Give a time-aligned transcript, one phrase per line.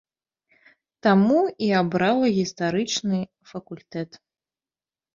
[1.07, 3.23] Таму і абрала гістарычны
[3.55, 4.23] факультэт.